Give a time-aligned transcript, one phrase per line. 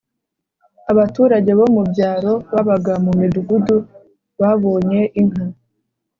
[0.91, 3.77] abaturage bo mubyaro babaga mu midugudu
[4.39, 5.45] babonye inka